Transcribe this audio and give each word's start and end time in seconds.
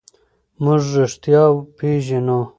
موږ 0.63 0.81
رښتیا 0.95 1.43
پېژنو. 1.77 2.39